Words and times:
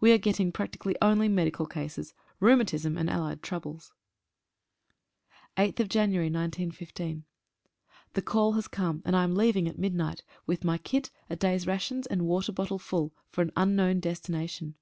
We 0.00 0.10
are 0.10 0.18
getting 0.18 0.50
practically 0.50 0.96
only 1.00 1.28
medical 1.28 1.64
cases— 1.64 2.12
rheumatism 2.40 2.98
and 2.98 3.08
allied 3.08 3.42
troubles. 3.44 3.92
21 5.54 5.68
UNDER 5.96 6.18
ORDERS. 6.18 6.18
8/1/15. 6.74 7.22
HE 8.16 8.20
call 8.22 8.54
has 8.54 8.66
come, 8.66 9.02
and 9.04 9.14
I 9.14 9.22
am 9.22 9.36
leaving 9.36 9.68
at 9.68 9.78
midnight 9.78 10.24
Ml 10.24 10.40
with 10.46 10.64
my 10.64 10.78
kit, 10.78 11.12
a 11.30 11.36
day's 11.36 11.68
rations, 11.68 12.08
and 12.08 12.22
water 12.26 12.50
bottle 12.50 12.80
full, 12.80 13.14
for 13.30 13.40
an 13.40 13.52
unknown 13.56 14.00
destination. 14.00 14.74